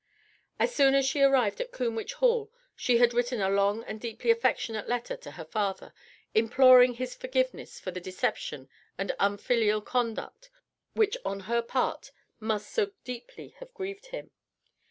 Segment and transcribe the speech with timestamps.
[0.57, 4.31] As soon as she arrived at Combwich Hall she had written a long and deeply
[4.31, 5.93] affectionate letter to her father,
[6.33, 8.67] imploring his forgiveness for the deception
[8.97, 10.49] and unfilial conduct
[10.95, 12.09] which on her part
[12.39, 14.31] must so deeply have grieved him.